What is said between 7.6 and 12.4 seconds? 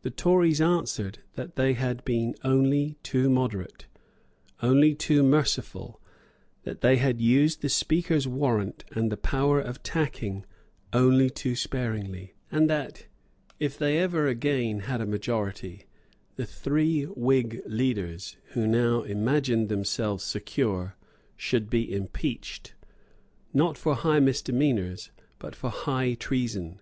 the Speaker's warrant and the power of tacking only too sparingly;